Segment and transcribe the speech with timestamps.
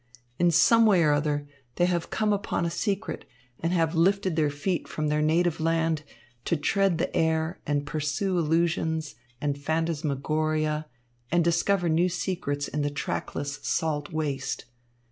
[0.39, 3.23] In some way or other they have come upon a secret
[3.59, 6.01] and have lifted their feet from their native land
[6.45, 10.87] to tread the air and pursue illusions and phantasmagoria
[11.31, 14.65] and discover new secrets in the trackless salt waste.